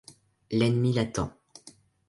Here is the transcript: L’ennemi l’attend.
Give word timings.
L’ennemi 0.49 0.93
l’attend. 0.93 1.31